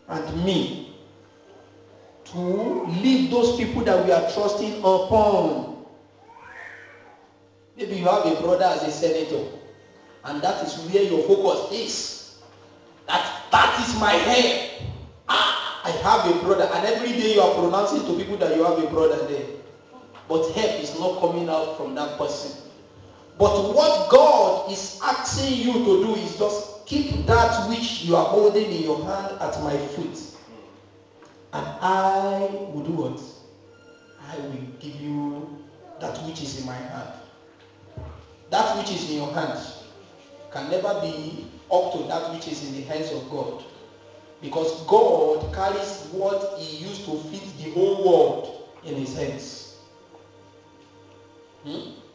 and 0.08 0.44
me 0.44 0.94
to 2.24 2.84
leave 3.02 3.30
those 3.30 3.56
people 3.56 3.82
that 3.84 4.04
we 4.04 4.12
are 4.12 4.30
trusting 4.32 4.78
upon. 4.78 5.84
Maybe 7.76 7.96
you 7.96 8.06
have 8.06 8.24
a 8.26 8.40
brother 8.40 8.64
as 8.64 8.82
a 8.82 8.90
senator, 8.90 9.44
and 10.24 10.42
that 10.42 10.64
is 10.64 10.74
where 10.90 11.02
your 11.02 11.22
focus 11.26 11.72
is. 11.72 12.38
That 13.06 13.44
that 13.52 13.86
is 13.86 14.00
my 14.00 14.12
head. 14.12 14.82
Ah, 15.28 15.82
I 15.84 15.90
have 15.90 16.34
a 16.34 16.44
brother, 16.44 16.68
and 16.72 16.86
every 16.86 17.12
day 17.12 17.34
you 17.34 17.40
are 17.40 17.54
pronouncing 17.54 18.04
to 18.06 18.16
people 18.16 18.36
that 18.38 18.56
you 18.56 18.64
have 18.64 18.82
a 18.82 18.86
brother 18.88 19.26
there. 19.26 19.46
But 20.28 20.50
help 20.50 20.82
is 20.82 20.98
not 20.98 21.20
coming 21.20 21.48
out 21.48 21.76
from 21.76 21.94
that 21.94 22.18
person. 22.18 22.62
But 23.38 23.74
what 23.74 24.10
God 24.10 24.72
is 24.72 24.98
asking 25.02 25.58
you 25.58 25.72
to 25.72 26.02
do 26.02 26.14
is 26.16 26.38
just 26.38 26.65
keep 26.86 27.26
that 27.26 27.68
which 27.68 28.04
you 28.04 28.16
are 28.16 28.24
holding 28.24 28.70
in 28.72 28.82
your 28.82 29.04
hand 29.04 29.40
at 29.42 29.62
my 29.62 29.76
feet. 29.76 30.36
And 31.52 31.66
I 31.80 32.48
will 32.72 32.84
do 32.84 32.92
what? 32.92 33.20
I 34.30 34.36
will 34.38 34.66
give 34.80 35.00
you 35.00 35.58
that 36.00 36.18
which 36.26 36.42
is 36.42 36.60
in 36.60 36.66
my 36.66 36.74
hand. 36.74 37.12
That 38.50 38.78
which 38.78 38.92
is 38.92 39.10
in 39.10 39.18
your 39.18 39.32
hand 39.32 39.58
can 40.52 40.70
never 40.70 41.00
be 41.02 41.46
up 41.72 41.92
to 41.92 41.98
that 42.08 42.32
which 42.32 42.48
is 42.48 42.68
in 42.68 42.74
the 42.74 42.82
hands 42.82 43.12
of 43.12 43.28
God. 43.30 43.64
Because 44.40 44.86
God 44.86 45.52
carries 45.52 46.08
what 46.12 46.56
he 46.58 46.86
used 46.86 47.04
to 47.06 47.16
feed 47.16 47.42
the 47.58 47.70
whole 47.72 48.04
world 48.04 48.62
in 48.84 48.94
his 48.94 49.16
hands. 49.16 49.76
Hmm? 51.64 52.05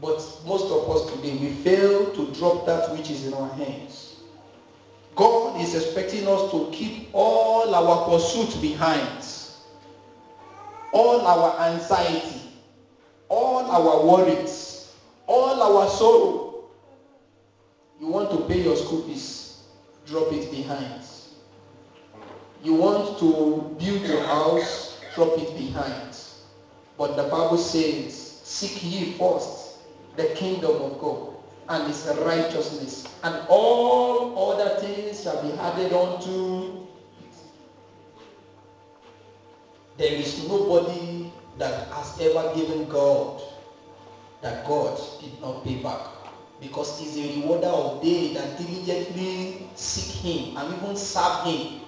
But 0.00 0.24
most 0.46 0.70
of 0.70 0.88
us 0.90 1.10
today, 1.12 1.36
we 1.38 1.48
fail 1.48 2.12
to 2.12 2.32
drop 2.38 2.66
that 2.66 2.92
which 2.92 3.10
is 3.10 3.26
in 3.26 3.34
our 3.34 3.48
hands. 3.54 4.16
God 5.16 5.60
is 5.60 5.74
expecting 5.74 6.28
us 6.28 6.50
to 6.52 6.68
keep 6.70 7.08
all 7.12 7.74
our 7.74 8.04
pursuits 8.04 8.54
behind, 8.56 9.26
all 10.92 11.26
our 11.26 11.60
anxiety, 11.72 12.52
all 13.28 13.68
our 13.68 14.06
worries, 14.06 14.88
all 15.26 15.60
our 15.60 15.88
sorrow. 15.88 16.62
You 18.00 18.06
want 18.06 18.30
to 18.30 18.44
pay 18.46 18.62
your 18.62 18.76
school 18.76 19.02
fees, 19.02 19.56
drop 20.06 20.32
it 20.32 20.48
behind. 20.52 21.02
You 22.62 22.74
want 22.74 23.18
to 23.18 23.76
build 23.84 24.02
your 24.06 24.22
house, 24.22 24.96
drop 25.16 25.36
it 25.38 25.56
behind. 25.56 26.16
But 26.96 27.16
the 27.16 27.24
Bible 27.24 27.58
says, 27.58 28.38
seek 28.44 28.80
ye 28.84 29.12
first 29.14 29.57
the 30.18 30.34
kingdom 30.34 30.82
of 30.82 31.00
God 31.00 31.36
and 31.68 31.86
his 31.86 32.06
righteousness, 32.20 33.08
and 33.22 33.46
all 33.48 34.52
other 34.52 34.80
things 34.80 35.22
shall 35.22 35.42
be 35.42 35.52
added 35.58 35.92
unto 35.92 36.86
There 39.98 40.12
is 40.12 40.48
nobody 40.48 41.32
that 41.58 41.90
has 41.90 42.20
ever 42.20 42.54
given 42.54 42.88
God 42.88 43.42
that 44.42 44.64
God 44.64 44.96
did 45.20 45.40
not 45.40 45.64
pay 45.64 45.82
back. 45.82 46.06
Because 46.60 47.00
he's 47.00 47.16
a 47.18 47.40
rewarder 47.40 47.66
of 47.66 48.00
they 48.00 48.32
that 48.32 48.56
diligently 48.56 49.66
seek 49.74 50.12
him 50.22 50.56
and 50.56 50.76
even 50.76 50.96
serve 50.96 51.42
him. 51.44 51.80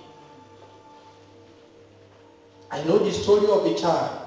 I 2.72 2.82
know 2.82 2.98
the 2.98 3.12
story 3.12 3.48
of 3.48 3.64
a 3.64 3.74
child. 3.78 4.19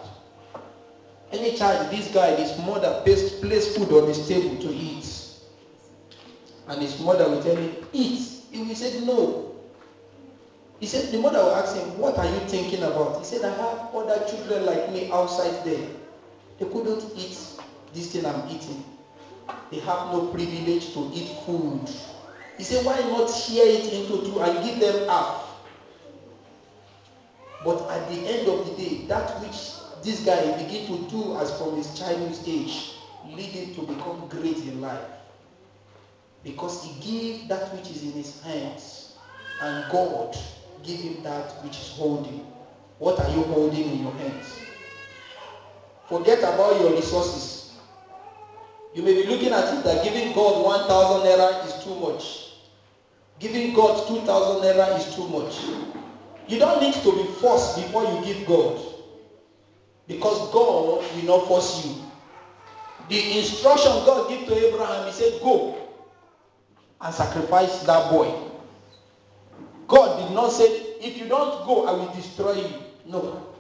Any 1.34 1.58
child, 1.58 1.90
this 1.90 2.10
guy, 2.10 2.36
his 2.36 2.56
mother 2.60 3.02
placed, 3.04 3.42
placed 3.42 3.76
food 3.76 3.92
on 3.92 4.08
his 4.08 4.28
table 4.28 4.56
to 4.60 4.70
eat. 4.70 5.26
And 6.68 6.80
his 6.80 7.00
mother 7.00 7.28
will 7.28 7.42
tell 7.42 7.56
him, 7.56 7.76
eat. 7.92 8.38
He 8.52 8.76
say, 8.76 9.04
no. 9.04 9.50
He 10.80 10.86
said, 10.86 11.12
the 11.12 11.18
mother 11.18 11.40
will 11.40 11.52
ask 11.52 11.76
him, 11.76 11.98
what 11.98 12.20
are 12.20 12.28
you 12.28 12.42
thinking 12.42 12.84
about? 12.84 13.18
He 13.18 13.24
said, 13.24 13.44
I 13.44 13.52
have 13.56 13.84
other 13.96 14.24
children 14.26 14.64
like 14.64 14.88
me 14.88 15.10
outside 15.10 15.56
there. 15.64 15.84
They 16.60 16.66
couldn't 16.66 17.08
eat 17.16 17.36
this 17.94 18.08
thing 18.08 18.28
I'm 18.28 18.44
eating. 18.48 18.78
They 19.72 19.78
have 19.78 20.06
no 20.06 20.22
privilege 20.22 20.92
to 20.94 21.08
eat 21.12 21.30
food. 21.30 21.90
He 22.58 22.64
said, 22.64 22.86
why 22.86 23.02
not 23.02 23.28
share 23.28 23.66
it 23.68 23.92
into 23.92 24.20
two 24.20 24.40
and 24.40 24.62
give 24.62 24.80
them 24.80 25.00
half? 25.08 25.56
But 27.66 27.90
at 27.90 28.08
the 28.08 28.24
end 28.28 28.48
of 28.48 28.64
the 28.64 28.70
day, 28.72 29.00
that 29.08 29.32
which 29.40 29.72
this 30.04 30.26
guy 30.26 30.42
begin 30.64 30.86
to 30.88 31.10
do 31.10 31.38
as 31.38 31.58
from 31.58 31.76
his 31.78 31.98
childhood 31.98 32.38
age, 32.46 32.92
lead 33.32 33.52
him 33.52 33.74
to 33.76 33.82
become 33.82 34.28
great 34.28 34.58
in 34.58 34.82
life. 34.82 35.00
Because 36.44 36.84
he 36.84 36.92
gave 37.00 37.48
that 37.48 37.74
which 37.74 37.90
is 37.90 38.04
in 38.04 38.12
his 38.12 38.42
hands, 38.42 39.16
and 39.62 39.90
God 39.90 40.38
give 40.84 41.00
him 41.00 41.24
that 41.24 41.52
which 41.64 41.78
is 41.78 41.90
holding. 41.92 42.46
What 43.00 43.20
are 43.20 43.30
you 43.30 43.44
holding 43.44 43.90
in 43.90 44.04
your 44.04 44.12
hands? 44.14 44.60
Forget 46.08 46.40
about 46.40 46.80
your 46.82 46.92
resources. 46.92 47.72
You 48.94 49.04
may 49.04 49.14
be 49.14 49.24
looking 49.24 49.54
at 49.54 49.74
it 49.74 49.84
that 49.86 50.04
giving 50.04 50.34
God 50.34 50.64
1,000 50.64 51.26
naira 51.26 51.66
is 51.66 51.84
too 51.84 51.96
much. 51.96 52.50
Giving 53.40 53.74
God 53.74 54.06
2,000 54.08 54.62
naira 54.62 54.98
is 54.98 55.16
too 55.16 55.28
much. 55.30 55.60
You 56.48 56.60
don't 56.60 56.82
need 56.82 56.94
to 56.94 57.12
be 57.16 57.24
forced 57.24 57.78
before 57.78 58.04
you 58.04 58.22
give 58.24 58.46
God. 58.46 58.93
Because 60.08 60.52
God 60.52 61.04
will 61.16 61.24
not 61.24 61.48
force 61.48 61.86
you. 61.86 61.96
The 63.10 63.40
instruction 63.40 63.92
God 64.06 64.30
gave 64.30 64.48
to 64.48 64.68
Abraham, 64.68 65.06
he 65.08 65.12
said, 65.12 65.42
go 65.42 65.76
and 67.02 67.14
sacrifice 67.14 67.84
that 67.84 68.10
boy. 68.10 68.34
God 69.88 70.20
did 70.20 70.34
not 70.34 70.52
say, 70.52 70.66
if 71.02 71.18
you 71.18 71.28
don't 71.28 71.66
go, 71.66 71.86
I 71.86 71.92
will 71.92 72.14
destroy 72.14 72.54
you. 72.54 72.74
No. 73.06 73.54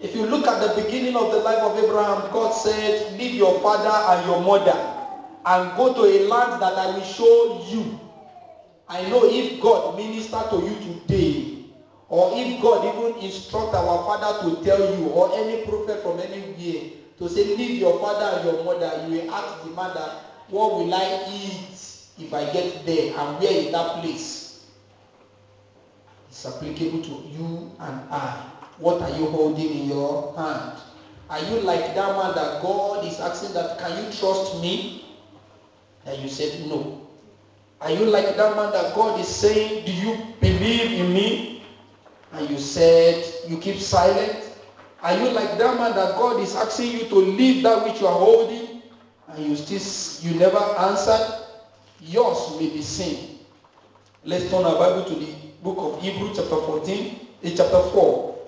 If 0.00 0.14
you 0.14 0.26
look 0.26 0.46
at 0.46 0.60
the 0.60 0.82
beginning 0.82 1.16
of 1.16 1.30
the 1.30 1.38
life 1.38 1.62
of 1.62 1.78
Abraham, 1.78 2.30
God 2.32 2.50
said, 2.50 3.16
leave 3.18 3.34
your 3.34 3.60
father 3.60 3.88
and 4.12 4.26
your 4.26 4.42
mother 4.42 4.76
and 5.46 5.76
go 5.76 5.94
to 5.94 6.02
a 6.02 6.28
land 6.28 6.60
that 6.60 6.74
I 6.74 6.86
will 6.96 7.04
show 7.04 7.64
you. 7.70 8.00
I 8.88 9.08
know 9.08 9.24
if 9.24 9.60
God 9.60 9.96
minister 9.96 10.42
to 10.50 10.56
you 10.56 10.74
today, 10.80 11.23
or 12.14 12.30
if 12.36 12.62
God 12.62 12.86
even 12.94 13.24
instruct 13.24 13.74
our 13.74 14.04
father 14.06 14.48
to 14.48 14.62
tell 14.62 14.78
you, 14.94 15.08
or 15.08 15.34
any 15.34 15.66
prophet 15.66 16.00
from 16.00 16.20
anywhere, 16.20 16.92
to 17.18 17.28
say, 17.28 17.56
leave 17.56 17.80
your 17.80 17.98
father 17.98 18.38
and 18.38 18.44
your 18.46 18.64
mother, 18.64 19.08
you 19.08 19.18
will 19.18 19.30
ask 19.32 19.64
the 19.64 19.70
mother, 19.70 20.12
what 20.48 20.78
will 20.78 20.94
I 20.94 21.26
eat 21.34 21.74
if 22.24 22.32
I 22.32 22.44
get 22.52 22.86
there, 22.86 23.18
and 23.18 23.40
where 23.40 23.50
is 23.50 23.72
that 23.72 24.00
place? 24.00 24.60
It's 26.28 26.46
applicable 26.46 27.02
to 27.02 27.28
you 27.32 27.72
and 27.80 28.00
I. 28.12 28.46
What 28.78 29.02
are 29.02 29.18
you 29.18 29.26
holding 29.26 29.72
in 29.72 29.88
your 29.88 30.32
hand? 30.36 30.82
Are 31.28 31.40
you 31.40 31.58
like 31.62 31.96
that 31.96 32.16
man 32.16 32.36
that 32.36 32.62
God 32.62 33.04
is 33.04 33.18
asking 33.18 33.54
that, 33.54 33.76
can 33.76 34.04
you 34.04 34.12
trust 34.12 34.60
me? 34.60 35.02
And 36.06 36.22
you 36.22 36.28
said 36.28 36.64
no. 36.68 37.00
Are 37.80 37.90
you 37.90 38.04
like 38.06 38.36
that 38.36 38.54
man 38.56 38.70
that 38.70 38.94
God 38.94 39.18
is 39.18 39.26
saying, 39.26 39.84
do 39.84 39.92
you 39.92 40.16
believe 40.40 40.92
in 40.92 41.12
me? 41.12 41.53
And 42.34 42.50
you 42.50 42.58
said, 42.58 43.24
you 43.48 43.58
keep 43.58 43.78
silent. 43.78 44.44
Are 45.02 45.16
you 45.16 45.30
like 45.30 45.56
that 45.58 45.76
man 45.76 45.94
that 45.94 46.16
God 46.16 46.40
is 46.40 46.56
asking 46.56 46.92
you 46.92 47.04
to 47.08 47.14
leave 47.14 47.62
that 47.62 47.84
which 47.84 48.00
you 48.00 48.06
are 48.06 48.18
holding? 48.18 48.82
And 49.28 49.46
you 49.46 49.56
still, 49.56 50.30
you 50.30 50.38
never 50.38 50.58
answered? 50.58 51.46
Yours 52.00 52.58
may 52.58 52.70
be 52.70 52.82
sin. 52.82 53.38
Let's 54.24 54.50
turn 54.50 54.64
our 54.64 54.76
Bible 54.76 55.04
to 55.04 55.14
the 55.14 55.32
book 55.62 55.76
of 55.78 56.02
Hebrews 56.02 56.36
chapter 56.36 56.56
14, 56.56 57.20
in 57.42 57.52
eh, 57.52 57.54
chapter 57.56 57.82
4. 57.90 58.38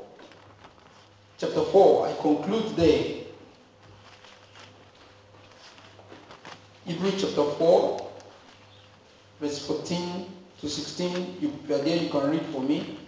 Chapter 1.38 1.62
4, 1.62 2.08
I 2.08 2.12
conclude 2.22 2.76
there. 2.76 3.16
Hebrews 6.86 7.20
chapter 7.20 7.44
4, 7.44 8.10
verse 9.40 9.66
14 9.66 10.26
to 10.60 10.68
16. 10.68 11.36
You 11.40 11.52
are 11.74 11.78
there, 11.78 11.96
you 11.96 12.08
can 12.08 12.30
read 12.30 12.46
for 12.46 12.62
me. 12.62 12.98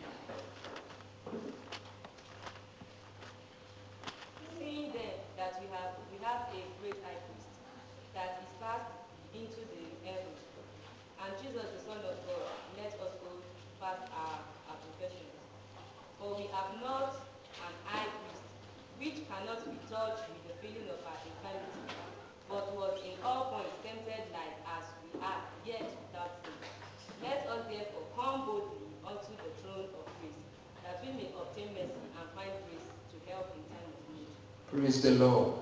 Praise 34.70 35.00
the 35.00 35.12
Lord. 35.12 35.52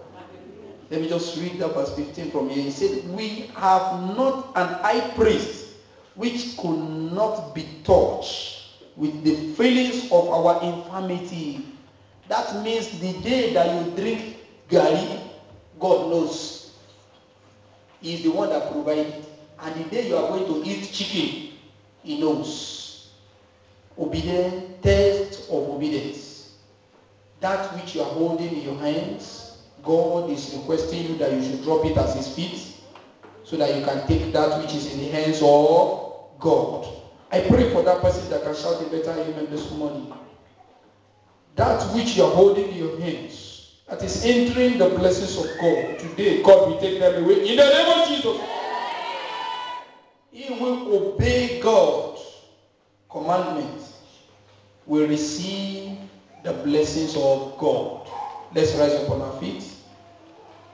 Let 0.91 1.01
me 1.01 1.09
just 1.09 1.37
read 1.41 1.59
that 1.59 1.75
verse 1.75 1.91
15 1.91 2.31
from 2.31 2.49
here. 2.49 2.63
He 2.63 2.71
said, 2.71 3.15
We 3.15 3.45
have 3.55 3.93
not 3.93 4.57
an 4.57 4.69
high 4.83 5.01
priest 5.15 5.67
which 6.15 6.57
could 6.57 6.79
not 6.79 7.55
be 7.55 7.65
touched 7.85 8.65
with 8.97 9.23
the 9.25 9.33
feelings 9.33 10.09
of 10.11 10.31
our 10.31 10.59
infirmity. 10.63 11.61
That 12.29 12.53
means 12.63 12.89
the 12.89 13.13
day 13.15 13.53
that 13.53 13.69
you 13.71 13.85
drink 13.97 14.25
gari, 14.69 15.21
God 15.79 16.09
knows. 16.11 16.71
He 18.01 18.15
is 18.15 18.23
the 18.23 18.31
one 18.31 18.51
that 18.51 18.67
provides 18.71 19.29
And 19.59 19.75
the 19.75 19.85
day 19.85 20.09
you 20.09 20.17
are 20.17 20.29
going 20.29 20.47
to 20.47 20.61
eat 20.65 20.91
chicken, 20.93 21.43
He 22.03 22.21
knows. 22.21 23.09
Obedience, 23.99 24.61
of 24.85 25.16
obedience 25.77 26.37
that 27.41 27.73
which 27.75 27.95
you 27.95 28.03
are 28.03 28.11
holding 28.11 28.49
in 28.49 28.63
your 28.63 28.79
hands, 28.79 29.59
God 29.83 30.31
is 30.31 30.55
requesting 30.55 31.07
you 31.07 31.19
that 31.19 31.33
you 31.33 31.43
should 31.43 31.63
drop 31.63 31.85
it 31.85 31.97
at 31.97 32.15
his 32.15 32.35
feet 32.35 32.77
so 33.45 33.57
that 33.57 33.77
you 33.77 33.85
can 33.85 34.07
take 34.07 34.33
that 34.33 34.61
which 34.61 34.75
is 34.75 34.93
in 34.93 34.99
the 34.99 35.09
hands 35.09 35.41
of 35.43 36.15
God. 36.41 36.89
I 37.31 37.41
pray 37.41 37.71
for 37.71 37.83
that 37.83 38.01
person 38.01 38.29
that 38.31 38.43
can 38.43 38.55
shout 38.55 38.83
a 38.83 38.87
better 38.87 39.11
amen 39.11 39.49
this 39.51 39.71
morning. 39.73 40.13
That 41.55 41.83
which 41.95 42.17
you 42.17 42.25
are 42.25 42.31
holding 42.31 42.71
in 42.71 42.77
your 42.77 42.99
hands, 43.01 43.77
that 43.89 44.03
is 44.03 44.25
entering 44.25 44.79
the 44.79 44.89
blessings 44.91 45.39
of 45.39 45.47
God. 45.61 45.99
Today, 45.99 46.43
God 46.43 46.69
will 46.69 46.81
take 46.81 46.99
them 46.99 47.23
away 47.23 47.49
in 47.49 47.57
the 47.57 47.65
name 47.65 48.01
of 48.01 48.09
Jesus. 48.09 48.41
He 50.33 50.53
will 50.55 51.13
obey 51.13 51.61
God's 51.61 52.43
commandments, 53.09 53.86
will 54.87 55.09
receive 55.09 55.99
the 56.43 56.53
blessings 56.53 57.17
of 57.17 57.59
God. 57.59 58.09
Let's 58.55 58.75
rise 58.75 58.95
up 58.95 59.11
on 59.11 59.21
our 59.21 59.41
feet. 59.41 59.65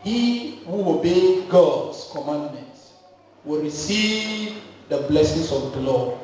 He 0.03 0.59
who 0.67 0.99
obeys 0.99 1.45
God's 1.49 2.11
commandments 2.13 2.93
will 3.45 3.63
receive 3.63 4.63
the 4.89 4.99
blessings 5.03 5.51
of 5.53 5.73
the 5.73 5.81
Lord. 5.81 6.19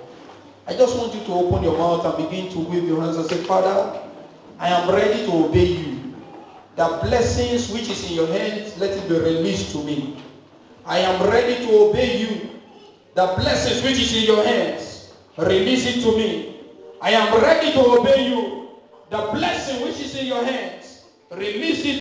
I 0.67 0.75
just 0.75 0.99
want 0.99 1.15
you 1.15 1.25
to 1.25 1.33
open 1.33 1.63
your 1.63 1.79
mouth 1.79 2.05
and 2.05 2.29
begin 2.29 2.51
to 2.53 2.59
wave 2.59 2.87
your 2.87 3.01
hands 3.01 3.17
and 3.17 3.27
say, 3.27 3.43
Father, 3.45 4.03
I 4.59 4.69
am 4.69 4.91
ready 4.91 5.25
to 5.25 5.47
obey 5.47 5.65
you. 5.65 6.15
The 6.77 7.01
blessings 7.03 7.71
which 7.71 7.89
is 7.89 8.09
in 8.11 8.17
your 8.17 8.27
hands, 8.27 8.77
let 8.79 8.91
it 8.91 9.09
be 9.09 9.19
released 9.19 9.73
to 9.73 9.83
me. 9.83 10.23
I 10.85 10.99
am 10.99 11.29
ready 11.29 11.65
to 11.67 11.89
obey 11.89 12.19
you. 12.19 12.51
The 13.15 13.35
blessings 13.39 13.83
which 13.83 13.99
is 13.99 14.15
in 14.15 14.25
your 14.25 14.45
hands, 14.45 15.13
release 15.39 15.87
it 15.87 16.03
to 16.03 16.17
me. 16.17 16.58
I 17.01 17.13
am 17.13 17.41
ready 17.41 17.73
to 17.73 17.81
obey 17.81 18.29
you. 18.29 18.69
The 19.11 19.31
blessing 19.33 19.85
which 19.85 20.01
is 20.01 20.15
in 20.17 20.27
your 20.27 20.45
hands, 20.45 21.05
release 21.31 21.85
it 21.85 21.97